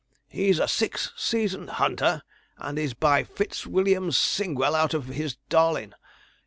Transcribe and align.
"He's 0.29 0.57
a 0.57 0.67
six 0.67 1.13
season 1.15 1.67
hunter, 1.67 2.23
and 2.57 2.79
is 2.79 2.95
by 2.95 3.23
Fitzwilliam's 3.23 4.17
Singwell 4.17 4.73
out 4.73 4.95
of 4.95 5.05
his 5.09 5.35
Darling. 5.47 5.93